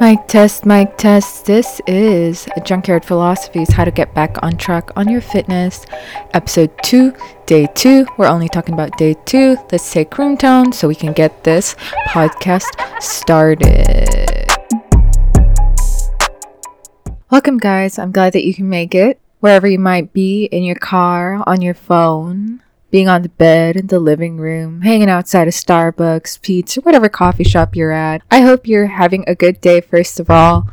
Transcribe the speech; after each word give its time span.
Mic 0.00 0.26
test, 0.28 0.64
mic 0.64 0.96
test. 0.96 1.44
This 1.44 1.78
is 1.86 2.48
Junkyard 2.64 3.04
Philosophies 3.04 3.70
How 3.70 3.84
to 3.84 3.90
Get 3.90 4.14
Back 4.14 4.42
on 4.42 4.56
Track 4.56 4.88
on 4.96 5.10
Your 5.10 5.20
Fitness, 5.20 5.84
episode 6.32 6.70
2, 6.84 7.12
day 7.44 7.68
2. 7.74 8.06
We're 8.16 8.26
only 8.26 8.48
talking 8.48 8.72
about 8.72 8.96
day 8.96 9.14
2. 9.26 9.58
Let's 9.70 9.92
take 9.92 10.16
room 10.16 10.38
tone 10.38 10.72
so 10.72 10.88
we 10.88 10.94
can 10.94 11.12
get 11.12 11.44
this 11.44 11.74
podcast 12.08 12.64
started. 13.02 14.48
Welcome, 17.30 17.58
guys. 17.58 17.98
I'm 17.98 18.10
glad 18.10 18.32
that 18.32 18.46
you 18.46 18.54
can 18.54 18.70
make 18.70 18.94
it 18.94 19.20
wherever 19.40 19.68
you 19.68 19.78
might 19.78 20.14
be 20.14 20.44
in 20.44 20.62
your 20.62 20.76
car, 20.76 21.44
on 21.46 21.60
your 21.60 21.74
phone, 21.74 22.62
being 22.90 23.08
on 23.08 23.22
the 23.22 23.28
bed 23.28 23.76
in 23.76 23.86
the 23.86 24.00
living 24.00 24.38
room, 24.38 24.82
hanging 24.82 25.08
outside 25.08 25.48
a 25.48 25.52
Starbucks, 25.52 26.42
Pizza, 26.42 26.80
whatever 26.80 27.08
coffee 27.08 27.44
shop 27.44 27.76
you're 27.76 27.92
at. 27.92 28.22
I 28.30 28.40
hope 28.40 28.66
you're 28.66 28.86
having 28.86 29.24
a 29.26 29.34
good 29.34 29.60
day, 29.60 29.80
first 29.80 30.20
of 30.20 30.30
all. 30.30 30.68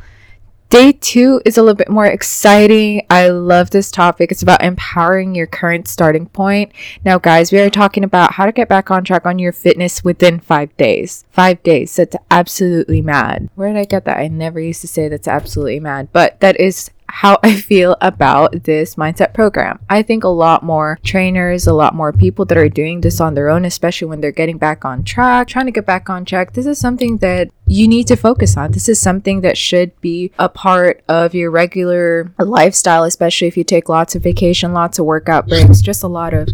Day 0.70 0.92
two 0.92 1.42
is 1.46 1.58
a 1.58 1.62
little 1.62 1.78
bit 1.78 1.88
more 1.88 2.08
exciting. 2.08 3.06
I 3.10 3.30
love 3.30 3.70
this 3.70 3.90
topic. 3.90 4.34
It's 4.34 4.44
about 4.44 4.62
empowering 4.62 5.34
your 5.34 5.48
current 5.48 5.88
starting 5.88 6.26
point. 6.26 6.74
Now, 7.06 7.20
guys, 7.20 7.54
we 7.54 7.60
are 7.60 7.70
talking 7.70 8.04
about 8.04 8.34
how 8.34 8.46
to 8.46 8.52
get 8.52 8.68
back 8.68 8.92
on 8.92 9.06
track 9.06 9.26
on 9.26 9.40
your 9.40 9.54
fitness 9.54 10.04
within 10.04 10.42
five 10.42 10.76
days. 10.76 11.24
Five 11.32 11.64
days. 11.64 11.96
That's 11.96 12.18
absolutely 12.30 13.02
mad. 13.02 13.50
Where 13.56 13.72
did 13.72 13.80
I 13.80 13.86
get 13.86 14.04
that? 14.06 14.18
I 14.18 14.28
never 14.28 14.60
used 14.60 14.82
to 14.82 14.90
say 14.90 15.08
that's 15.08 15.28
absolutely 15.28 15.80
mad, 15.80 16.10
but 16.12 16.38
that 16.42 16.60
is 16.60 16.92
how 17.10 17.40
I 17.44 17.56
feel 17.56 17.96
about 18.02 18.64
this 18.64 18.96
mindset 18.96 19.34
program. 19.34 19.80
I 19.90 20.02
think 20.02 20.24
a 20.24 20.30
lot 20.30 20.64
more 20.64 21.00
trainers, 21.04 21.68
a 21.68 21.74
lot 21.74 21.96
more 21.96 22.14
people 22.14 22.46
that 22.46 22.58
are 22.58 22.70
doing 22.70 23.02
this 23.02 23.20
on 23.20 23.34
their 23.34 23.50
own, 23.50 23.66
especially 23.66 24.08
when 24.08 24.22
they're 24.22 24.32
getting 24.32 24.58
back 24.58 24.86
on 24.86 25.04
track, 25.04 25.48
trying 25.48 25.66
to 25.66 25.72
get 25.72 25.86
back 25.86 26.10
on 26.10 26.26
track. 26.26 26.54
This 26.54 26.66
is 26.66 26.80
something 26.80 27.18
that 27.18 27.50
you 27.68 27.88
need 27.88 28.08
to 28.08 28.16
focus 28.16 28.58
on. 28.58 28.72
This 28.72 28.90
is 28.90 29.00
something 29.00 29.42
that 29.42 29.58
should 29.58 30.00
be 30.02 30.32
a 30.40 30.50
part 30.50 31.04
of 31.08 31.36
your 31.36 31.52
regular 31.52 32.32
lifestyle, 32.40 33.04
especially 33.04 33.48
if 33.48 33.58
you 33.58 33.64
take 33.64 33.90
lots 33.90 34.16
of 34.16 34.24
vacation, 34.24 34.74
lots 34.74 34.98
of 34.98 35.06
workout 35.06 35.48
breaks, 35.48 35.82
just 35.82 36.04
a 36.04 36.08
lot 36.08 36.34
of 36.34 36.50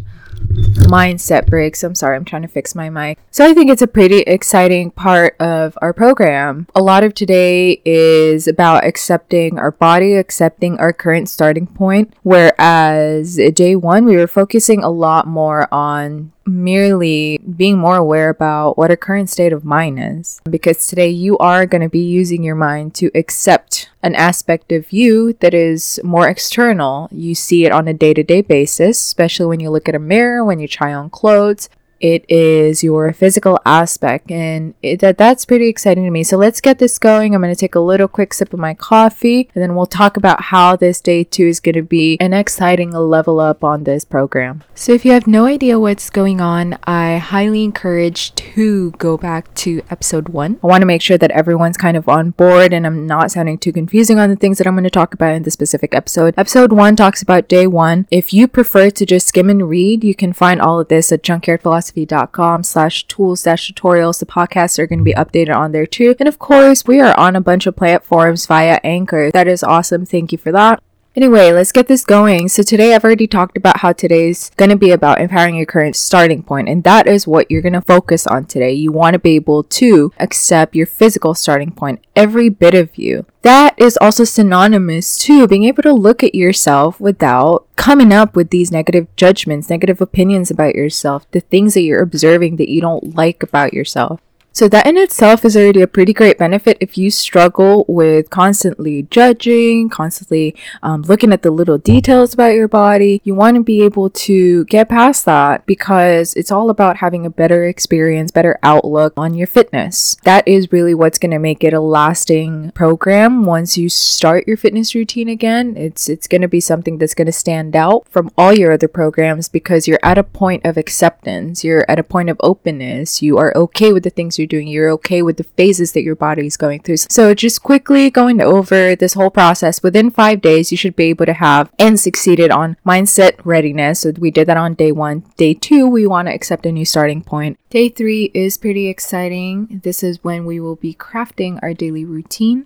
mindset 0.54 1.48
breaks. 1.48 1.84
I'm 1.84 1.96
sorry, 1.96 2.18
I'm 2.18 2.26
trying 2.26 2.42
to 2.42 2.48
fix 2.48 2.76
my 2.76 2.90
mic. 2.90 3.18
So 3.32 3.46
I 3.46 3.54
think 3.54 3.72
it's 3.72 3.82
a 3.82 3.88
pretty 3.88 4.20
exciting 4.20 4.92
part 4.92 5.36
of 5.40 5.78
our 5.82 5.94
program. 5.94 6.68
A 6.76 6.82
lot 6.82 7.04
of 7.04 7.14
today 7.14 7.82
is 7.86 8.48
about 8.48 8.84
accepting 8.84 9.58
our 9.58 9.72
body, 9.72 10.16
accepting 10.16 10.78
our 10.80 10.92
current 10.92 11.30
starting 11.30 11.66
point, 11.66 12.14
whereas 12.24 13.40
day 13.54 13.76
one, 13.76 14.06
we 14.06 14.18
were 14.18 14.28
focusing 14.28 14.84
a 14.84 14.90
lot 14.90 15.28
more 15.28 15.74
on 15.74 16.33
merely 16.46 17.38
being 17.38 17.78
more 17.78 17.98
aware 17.98 18.30
about 18.30 18.78
what 18.78 18.90
our 18.90 18.98
current 18.98 19.30
state 19.30 19.54
of 19.54 19.64
mind 19.64 20.00
is. 20.00 20.42
Because 20.50 20.88
today 20.88 21.10
you 21.10 21.38
are 21.38 21.66
going 21.66 21.82
to 21.82 21.90
be 21.90 22.04
using 22.04 22.44
your 22.44 22.56
mind 22.56 22.96
to 22.96 23.12
accept 23.16 23.90
an 24.02 24.16
aspect 24.16 24.72
of 24.72 24.92
you 24.92 25.34
that 25.34 25.54
is 25.54 26.00
more 26.04 26.28
external. 26.28 27.08
You 27.12 27.36
see 27.36 27.66
it 27.66 27.72
on 27.72 27.88
a 27.88 27.94
day 27.94 28.14
to 28.14 28.24
day 28.24 28.42
basis, 28.42 29.00
especially 29.00 29.46
when 29.46 29.60
you 29.60 29.70
look 29.70 29.88
at 29.88 29.96
a 29.96 30.00
mirror, 30.00 30.44
when 30.44 30.60
you 30.60 30.68
try 30.68 30.94
on 30.94 31.10
clothes, 31.10 31.70
it 32.04 32.26
is 32.28 32.84
your 32.84 33.14
physical 33.14 33.58
aspect 33.66 34.30
and 34.30 34.76
it, 34.84 35.00
that 35.00 35.18
that's 35.18 35.46
pretty 35.46 35.70
exciting 35.70 36.04
to 36.04 36.12
me. 36.12 36.22
So 36.22 36.38
let's 36.38 36.60
get 36.60 36.78
this 36.78 37.00
going. 37.00 37.34
I'm 37.34 37.42
going 37.42 37.54
to 37.54 37.60
take 37.60 37.76
a 37.76 37.80
little 37.80 38.10
quick 38.10 38.34
sip 38.34 38.54
of 38.54 38.60
my 38.60 38.74
coffee 38.74 39.50
and 39.56 39.64
then 39.64 39.74
we'll 39.74 39.86
talk 39.86 40.18
about 40.18 40.42
how 40.44 40.76
this 40.76 41.00
day 41.00 41.24
two 41.24 41.48
is 41.48 41.62
going 41.62 41.76
to 41.76 41.82
be 41.82 42.18
an 42.20 42.34
exciting 42.34 42.92
level 42.92 43.40
up 43.40 43.64
on 43.64 43.86
this 43.86 44.04
program. 44.04 44.64
So 44.76 44.92
if 44.92 45.06
you 45.06 45.14
have 45.14 45.28
no 45.28 45.46
idea 45.46 45.80
what's 45.80 46.10
going 46.10 46.42
on 46.42 46.78
i 46.84 47.18
highly 47.18 47.64
encourage 47.64 48.34
to 48.54 48.92
go 48.92 49.18
back 49.18 49.54
to 49.54 49.82
episode 49.90 50.30
one 50.30 50.60
i 50.64 50.68
want 50.68 50.82
to 50.82 50.88
make 50.88 51.02
sure 51.02 51.18
that 51.18 51.32
everyone's 51.32 51.78
kind 51.78 51.96
of 51.96 52.10
on 52.10 52.32
board 52.32 52.74
and 52.74 52.86
i'm 52.86 53.06
not 53.06 53.32
sounding 53.32 53.58
too 53.58 53.72
confusing 53.72 54.20
on 54.20 54.30
the 54.30 54.36
things 54.36 54.58
that 54.58 54.68
i'm 54.68 54.76
going 54.76 54.84
to 54.84 54.90
talk 54.90 55.14
about 55.14 55.34
in 55.34 55.44
this 55.44 55.54
specific 55.54 55.94
episode 55.94 56.34
episode 56.38 56.72
one 56.72 56.96
talks 56.96 57.22
about 57.22 57.48
day 57.48 57.68
one 57.68 58.08
if 58.12 58.34
you 58.34 58.48
prefer 58.48 58.90
to 58.90 59.06
just 59.06 59.28
skim 59.28 59.50
and 59.50 59.70
read 59.70 60.04
you 60.04 60.16
can 60.16 60.34
find 60.34 60.62
all 60.62 60.80
of 60.80 60.88
this 60.88 61.12
at 61.12 61.24
junkyard 61.24 61.62
philosophy 61.62 61.94
philosophy.com 61.94 62.64
slash 62.64 63.06
tools 63.08 63.44
dash 63.44 63.72
tutorials. 63.72 64.20
The 64.20 64.26
podcasts 64.26 64.80
are 64.80 64.88
going 64.88 65.00
to 65.00 65.04
be 65.04 65.14
updated 65.14 65.56
on 65.56 65.72
there 65.72 65.86
too. 65.86 66.16
And 66.20 66.28
of 66.28 66.40
course, 66.40 66.86
we 66.86 67.00
are 67.00 67.18
on 67.20 67.36
a 67.36 67.42
bunch 67.42 67.66
of 67.66 67.76
platforms 67.76 68.46
via 68.46 68.80
Anchor. 68.84 69.32
That 69.32 69.48
is 69.48 69.64
awesome. 69.64 70.06
Thank 70.06 70.32
you 70.32 70.38
for 70.38 70.52
that. 70.52 70.82
Anyway, 71.16 71.52
let's 71.52 71.72
get 71.72 71.88
this 71.88 72.06
going. 72.06 72.50
So 72.50 72.64
today 72.64 72.96
I've 72.96 73.04
already 73.04 73.28
talked 73.28 73.56
about 73.56 73.82
how 73.82 73.94
today's 73.94 74.50
going 74.58 74.72
to 74.72 74.76
be 74.76 74.90
about 74.90 75.22
empowering 75.22 75.54
your 75.54 75.68
current 75.68 75.96
starting 75.96 76.42
point, 76.42 76.68
and 76.68 76.84
that 76.86 77.06
is 77.06 77.28
what 77.28 77.52
you're 77.52 77.62
going 77.62 77.74
to 77.74 77.82
focus 77.82 78.26
on 78.26 78.46
today. 78.46 78.72
You 78.74 78.92
want 78.92 79.14
to 79.14 79.20
be 79.20 79.36
able 79.36 79.62
to 79.62 80.12
accept 80.18 80.76
your 80.76 80.88
physical 80.88 81.36
starting 81.36 81.70
point, 81.70 82.04
every 82.16 82.50
bit 82.50 82.74
of 82.74 82.98
you. 82.98 83.28
That 83.44 83.76
is 83.78 83.96
also 84.02 84.24
synonymous 84.24 85.20
to 85.20 85.48
being 85.48 85.66
able 85.66 85.84
to 85.84 85.94
look 85.94 86.24
at 86.24 86.34
yourself 86.34 87.00
without 87.00 87.68
coming 87.76 88.12
up 88.12 88.36
with 88.36 88.50
these 88.50 88.72
negative 88.72 89.06
judgments, 89.16 89.70
negative 89.70 90.02
opinions 90.02 90.50
about 90.50 90.74
yourself, 90.74 91.30
the 91.30 91.42
things 91.42 91.76
that 91.76 91.82
you're 91.82 92.02
observing 92.02 92.56
that 92.56 92.70
you 92.70 92.82
don't 92.82 93.16
like 93.16 93.44
about 93.44 93.72
yourself. 93.72 94.20
So 94.54 94.68
that 94.68 94.86
in 94.86 94.98
itself 94.98 95.44
is 95.46 95.58
already 95.58 95.82
a 95.82 95.88
pretty 95.88 96.14
great 96.14 96.38
benefit 96.38 96.78
if 96.80 96.96
you 96.96 97.10
struggle 97.10 97.86
with 97.88 98.30
constantly 98.30 99.08
judging, 99.10 99.90
constantly 99.90 100.56
um, 100.84 101.02
looking 101.02 101.34
at 101.34 101.42
the 101.42 101.50
little 101.50 101.80
details 101.80 102.36
about 102.36 102.54
your 102.54 102.68
body. 102.68 103.20
You 103.24 103.34
want 103.34 103.56
to 103.56 103.64
be 103.64 103.82
able 103.82 104.12
to 104.12 104.64
get 104.66 104.90
past 104.90 105.26
that 105.26 105.66
because 105.66 106.36
it's 106.36 106.52
all 106.52 106.70
about 106.70 106.98
having 106.98 107.26
a 107.26 107.32
better 107.32 107.66
experience, 107.66 108.30
better 108.30 108.60
outlook 108.62 109.14
on 109.18 109.34
your 109.34 109.48
fitness. 109.48 110.18
That 110.24 110.48
is 110.48 110.72
really 110.72 110.94
what's 110.94 111.18
going 111.18 111.32
to 111.32 111.40
make 111.40 111.64
it 111.64 111.74
a 111.74 111.82
lasting 111.82 112.74
program. 112.76 113.46
Once 113.46 113.76
you 113.76 113.90
start 113.90 114.48
your 114.48 114.58
fitness 114.58 114.94
routine 114.94 115.30
again, 115.30 115.76
it's 115.76 116.08
it's 116.08 116.28
going 116.28 116.42
to 116.42 116.48
be 116.48 116.60
something 116.60 117.00
that's 117.00 117.16
going 117.16 117.26
to 117.26 117.32
stand 117.32 117.76
out 117.76 118.08
from 118.08 118.30
all 118.38 118.54
your 118.54 118.72
other 118.72 118.88
programs 118.88 119.50
because 119.50 119.88
you're 119.88 120.00
at 120.04 120.20
a 120.20 120.24
point 120.24 120.64
of 120.64 120.78
acceptance. 120.78 121.64
You're 121.64 121.90
at 121.90 121.98
a 121.98 122.04
point 122.04 122.30
of 122.30 122.38
openness. 122.42 123.24
You 123.24 123.40
are 123.40 123.52
okay 123.58 123.92
with 123.92 124.04
the 124.04 124.12
things 124.12 124.38
you 124.38 124.43
you're 124.44 124.48
doing. 124.48 124.68
You're 124.68 124.92
okay 124.92 125.22
with 125.22 125.38
the 125.38 125.44
phases 125.44 125.94
that 125.94 126.04
your 126.04 126.16
body 126.16 126.46
is 126.46 126.58
going 126.58 126.82
through. 126.82 126.98
So 126.98 127.34
just 127.34 127.64
quickly 127.64 128.10
going 128.10 128.42
over 128.42 128.96
this 128.96 129.14
whole 129.14 129.32
process 129.32 129.82
within 129.82 130.12
five 130.12 130.42
days, 130.42 130.72
you 130.72 130.78
should 130.78 130.96
be 130.96 131.06
able 131.06 131.26
to 131.26 131.34
have 131.34 131.72
and 131.80 132.00
succeeded 132.00 132.52
on 132.52 132.78
mindset 132.86 133.40
readiness. 133.44 134.02
So 134.02 134.12
we 134.18 134.32
did 134.32 134.48
that 134.48 134.58
on 134.58 134.74
day 134.74 134.92
one. 134.92 135.24
Day 135.38 135.54
two, 135.54 135.88
we 135.88 136.06
want 136.06 136.28
to 136.28 136.34
accept 136.34 136.66
a 136.66 136.72
new 136.72 136.86
starting 136.86 137.24
point. 137.24 137.58
Day 137.70 137.90
three 137.90 138.32
is 138.34 138.58
pretty 138.58 138.88
exciting. 138.88 139.82
This 139.84 140.04
is 140.04 140.24
when 140.24 140.46
we 140.46 140.60
will 140.60 140.76
be 140.76 140.94
crafting 140.94 141.60
our 141.64 141.74
daily 141.74 142.06
routine. 142.06 142.66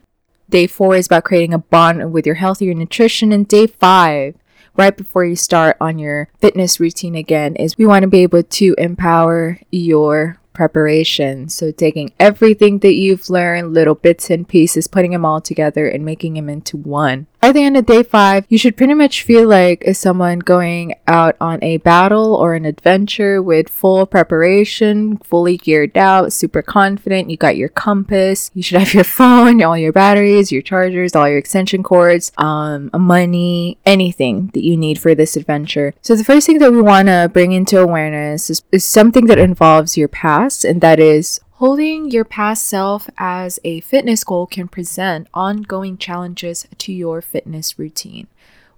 Day 0.49 0.65
four 0.67 0.95
is 0.95 1.07
about 1.07 1.25
creating 1.25 1.53
a 1.53 1.59
bond 1.59 2.11
with 2.11 2.25
your 2.25 2.35
healthier 2.35 2.73
nutrition. 2.73 3.31
And 3.31 3.47
day 3.47 3.67
five, 3.67 4.35
right 4.75 4.95
before 4.95 5.25
you 5.25 5.35
start 5.35 5.75
on 5.81 5.99
your 5.99 6.29
fitness 6.39 6.79
routine 6.79 7.15
again, 7.15 7.55
is 7.55 7.77
we 7.77 7.85
want 7.85 8.03
to 8.03 8.07
be 8.07 8.23
able 8.23 8.43
to 8.43 8.75
empower 8.77 9.59
your 9.71 10.39
preparation. 10.57 11.47
So, 11.49 11.71
taking 11.71 12.11
everything 12.19 12.79
that 12.79 12.95
you've 12.95 13.29
learned, 13.29 13.75
little 13.75 13.95
bits 13.95 14.29
and 14.31 14.45
pieces, 14.47 14.87
putting 14.87 15.11
them 15.11 15.23
all 15.23 15.39
together 15.39 15.87
and 15.87 16.03
making 16.03 16.33
them 16.33 16.49
into 16.49 16.75
one. 16.75 17.27
By 17.39 17.51
the 17.51 17.63
end 17.63 17.77
of 17.77 17.85
day 17.85 18.01
five, 18.01 18.45
you 18.49 18.57
should 18.57 18.75
pretty 18.75 18.95
much 18.95 19.21
feel 19.21 19.47
like 19.47 19.83
is 19.83 19.99
someone 19.99 20.39
going 20.39 20.95
out 21.07 21.37
on 21.39 21.63
a 21.63 21.77
battle 21.77 22.33
or 22.33 22.55
an 22.55 22.65
adventure 22.65 23.43
with 23.43 23.69
full 23.69 24.07
preparation, 24.07 25.17
fully 25.19 25.55
geared 25.55 25.95
out, 25.95 26.33
super 26.33 26.63
confident. 26.63 27.29
You 27.29 27.37
got 27.37 27.55
your 27.55 27.69
compass. 27.69 28.49
You 28.55 28.63
should 28.63 28.79
have 28.79 28.93
your 28.95 29.03
phone, 29.19 29.61
all 29.61 29.77
your 29.77 29.93
batteries, 29.93 30.51
your 30.51 30.63
chargers, 30.63 31.15
all 31.15 31.29
your 31.29 31.37
extension 31.37 31.83
cords, 31.83 32.31
um, 32.37 32.89
money, 32.91 33.77
anything 33.85 34.47
that 34.55 34.63
you 34.63 34.75
need 34.75 34.99
for 34.99 35.13
this 35.13 35.37
adventure. 35.37 35.93
So 36.01 36.15
the 36.15 36.23
first 36.23 36.47
thing 36.47 36.57
that 36.57 36.71
we 36.71 36.81
want 36.81 37.07
to 37.07 37.29
bring 37.31 37.51
into 37.51 37.79
awareness 37.79 38.49
is, 38.49 38.63
is 38.71 38.83
something 38.83 39.27
that 39.27 39.37
involves 39.37 39.95
your 39.95 40.07
past, 40.07 40.46
and 40.63 40.81
that 40.81 40.99
is 40.99 41.39
Holding 41.57 42.11
your 42.11 42.23
past 42.23 42.65
self 42.65 43.09
as 43.17 43.59
a 43.63 43.79
fitness 43.79 44.23
goal 44.23 44.45
can 44.45 44.67
present 44.67 45.27
ongoing 45.33 45.97
challenges 45.97 46.67
to 46.77 46.93
your 46.93 47.19
fitness 47.19 47.79
routine. 47.79 48.27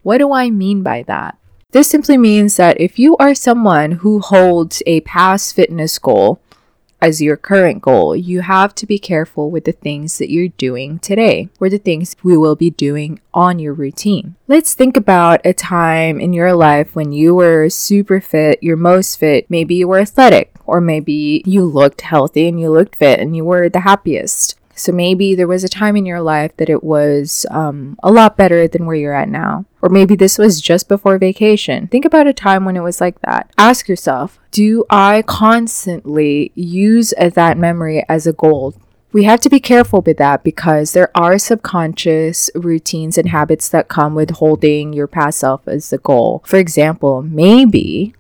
What 0.02 0.20
do 0.20 0.32
I 0.32 0.50
mean 0.50 0.82
by 0.82 1.04
that? 1.04 1.38
This 1.72 1.90
simply 1.90 2.16
means 2.16 2.56
that 2.56 2.80
if 2.80 2.98
you 2.98 3.18
are 3.18 3.36
someone 3.36 3.92
who 4.00 4.22
holds 4.22 4.82
a 4.86 5.02
past 5.02 5.58
fitness 5.58 6.00
goal 6.00 6.40
as 7.02 7.22
your 7.22 7.38
current 7.38 7.82
goal, 7.82 8.16
you 8.16 8.42
have 8.42 8.76
to 8.76 8.86
be 8.86 9.00
careful 9.00 9.50
with 9.50 9.66
the 9.66 9.72
things 9.72 10.18
that 10.18 10.32
you're 10.32 10.50
doing 10.50 11.00
today 11.00 11.50
or 11.60 11.70
the 11.70 11.78
things 11.78 12.16
we 12.24 12.38
will 12.38 12.56
be 12.56 12.70
doing 12.70 13.20
on 13.34 13.60
your 13.60 13.74
routine. 13.74 14.36
Let's 14.48 14.74
think 14.74 14.98
about 14.98 15.42
a 15.46 15.54
time 15.54 16.20
in 16.20 16.34
your 16.34 16.54
life 16.54 16.96
when 16.96 17.12
you 17.12 17.36
were 17.36 17.70
super 17.70 18.20
fit, 18.20 18.62
your 18.62 18.78
most 18.78 19.18
fit, 19.18 19.50
maybe 19.50 19.76
you 19.76 19.88
were 19.88 20.00
athletic, 20.00 20.54
or 20.66 20.82
maybe 20.82 21.42
you 21.46 21.64
looked 21.64 22.02
healthy 22.02 22.48
and 22.48 22.60
you 22.60 22.70
looked 22.70 22.96
fit 22.96 23.20
and 23.20 23.36
you 23.36 23.46
were 23.46 23.70
the 23.70 23.82
happiest. 23.82 24.59
So 24.80 24.92
maybe 24.92 25.36
there 25.36 25.48
was 25.48 25.64
a 25.64 25.70
time 25.70 25.96
in 25.96 26.06
your 26.06 26.22
life 26.22 26.56
that 26.58 26.70
it 26.70 26.84
was 26.84 27.46
um, 27.52 27.98
a 28.02 28.12
lot 28.12 28.38
better 28.38 28.68
than 28.68 28.86
where 28.86 28.96
you're 28.96 29.14
at 29.14 29.30
now. 29.30 29.66
Or 29.82 29.90
maybe 29.90 30.16
this 30.16 30.38
was 30.38 30.62
just 30.62 30.88
before 30.88 31.18
vacation. 31.18 31.88
Think 31.88 32.06
about 32.06 32.28
a 32.28 32.34
time 32.34 32.66
when 32.66 32.78
it 32.78 32.84
was 32.84 33.00
like 33.00 33.22
that. 33.22 33.52
Ask 33.58 33.88
yourself, 33.88 34.40
do 34.52 34.86
I 34.90 35.22
constantly 35.24 36.52
use 36.56 37.14
that 37.18 37.58
memory 37.58 38.04
as 38.10 38.26
a 38.26 38.34
goal 38.34 38.76
we 39.12 39.24
have 39.24 39.40
to 39.42 39.50
be 39.50 39.60
careful 39.60 40.02
with 40.02 40.18
that 40.18 40.44
because 40.44 40.94
there 40.94 41.10
are 41.18 41.40
subconscious 41.40 42.50
routines 42.54 43.18
and 43.18 43.30
habits 43.30 43.68
that 43.70 43.88
come 43.88 44.14
with 44.14 44.30
holding 44.32 44.94
your 44.94 45.08
past 45.08 45.40
self 45.40 45.68
as 45.68 45.90
the 45.90 45.98
goal. 45.98 46.44
For 46.46 46.58
example, 46.58 47.24
maybe 47.24 48.14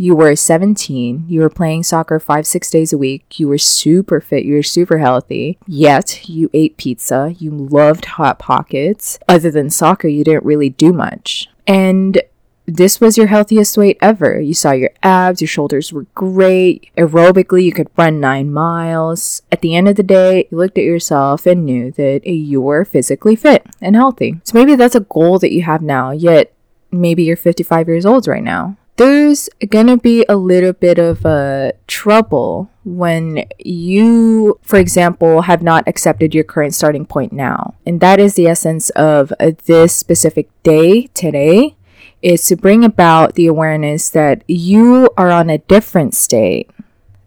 you 0.00 0.16
were 0.16 0.34
17, 0.34 1.26
you 1.28 1.40
were 1.40 1.50
playing 1.50 1.82
soccer 1.82 2.18
five, 2.18 2.46
six 2.46 2.70
days 2.70 2.90
a 2.90 2.96
week, 2.96 3.38
you 3.38 3.46
were 3.46 3.58
super 3.58 4.18
fit, 4.18 4.46
you 4.46 4.54
were 4.54 4.62
super 4.62 4.96
healthy, 4.96 5.58
yet 5.66 6.26
you 6.26 6.48
ate 6.54 6.78
pizza, 6.78 7.34
you 7.38 7.50
loved 7.50 8.06
Hot 8.06 8.38
Pockets. 8.38 9.18
Other 9.28 9.50
than 9.50 9.68
soccer, 9.68 10.08
you 10.08 10.24
didn't 10.24 10.46
really 10.46 10.70
do 10.70 10.94
much. 10.94 11.50
And 11.66 12.22
this 12.64 12.98
was 12.98 13.18
your 13.18 13.26
healthiest 13.26 13.76
weight 13.76 13.98
ever. 14.00 14.40
You 14.40 14.54
saw 14.54 14.72
your 14.72 14.88
abs, 15.02 15.42
your 15.42 15.48
shoulders 15.48 15.92
were 15.92 16.06
great. 16.14 16.88
Aerobically, 16.96 17.64
you 17.64 17.72
could 17.72 17.90
run 17.94 18.20
nine 18.20 18.50
miles. 18.50 19.42
At 19.52 19.60
the 19.60 19.74
end 19.76 19.86
of 19.86 19.96
the 19.96 20.02
day, 20.02 20.48
you 20.50 20.56
looked 20.56 20.78
at 20.78 20.84
yourself 20.84 21.44
and 21.44 21.66
knew 21.66 21.90
that 21.92 22.26
you 22.26 22.62
were 22.62 22.86
physically 22.86 23.36
fit 23.36 23.66
and 23.82 23.94
healthy. 23.94 24.40
So 24.44 24.56
maybe 24.56 24.76
that's 24.76 24.94
a 24.94 25.00
goal 25.00 25.38
that 25.40 25.52
you 25.52 25.60
have 25.64 25.82
now, 25.82 26.12
yet 26.12 26.54
maybe 26.90 27.22
you're 27.22 27.36
55 27.36 27.86
years 27.86 28.06
old 28.06 28.26
right 28.26 28.42
now 28.42 28.78
there's 29.00 29.48
gonna 29.70 29.96
be 29.96 30.26
a 30.28 30.36
little 30.36 30.74
bit 30.74 30.98
of 30.98 31.24
a 31.24 31.72
trouble 31.86 32.68
when 32.84 33.46
you, 33.58 34.58
for 34.60 34.78
example, 34.78 35.40
have 35.40 35.62
not 35.62 35.88
accepted 35.88 36.34
your 36.34 36.44
current 36.44 36.74
starting 36.74 37.06
point 37.06 37.32
now. 37.32 37.76
And 37.86 38.00
that 38.00 38.20
is 38.20 38.34
the 38.34 38.46
essence 38.46 38.90
of 38.90 39.32
this 39.64 39.96
specific 39.96 40.50
day 40.62 41.06
today 41.14 41.76
is 42.20 42.44
to 42.48 42.56
bring 42.56 42.84
about 42.84 43.36
the 43.36 43.46
awareness 43.46 44.10
that 44.10 44.44
you 44.46 45.08
are 45.16 45.30
on 45.30 45.48
a 45.48 45.56
different 45.56 46.14
state 46.14 46.68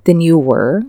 than 0.03 0.21
you 0.21 0.37
were 0.37 0.83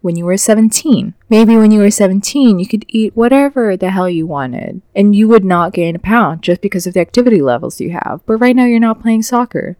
when 0.00 0.16
you 0.16 0.24
were 0.24 0.36
17. 0.36 1.14
Maybe 1.30 1.56
when 1.56 1.70
you 1.70 1.78
were 1.78 1.90
17, 1.92 2.58
you 2.58 2.66
could 2.66 2.84
eat 2.88 3.14
whatever 3.14 3.76
the 3.76 3.92
hell 3.92 4.10
you 4.10 4.26
wanted 4.26 4.82
and 4.92 5.14
you 5.14 5.28
would 5.28 5.44
not 5.44 5.72
gain 5.72 5.94
a 5.94 6.00
pound 6.00 6.42
just 6.42 6.60
because 6.60 6.84
of 6.84 6.94
the 6.94 7.00
activity 7.00 7.40
levels 7.40 7.80
you 7.80 7.90
have. 7.90 8.22
But 8.26 8.38
right 8.38 8.56
now, 8.56 8.64
you're 8.64 8.80
not 8.80 9.00
playing 9.00 9.22
soccer 9.22 9.76